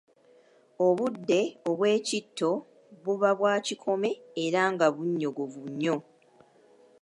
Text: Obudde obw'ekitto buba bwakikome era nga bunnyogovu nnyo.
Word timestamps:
Obudde 0.87 1.39
obw'ekitto 1.69 2.49
buba 3.03 3.29
bwakikome 3.39 4.09
era 4.43 4.61
nga 4.73 4.87
bunnyogovu 4.95 5.61
nnyo. 5.71 5.95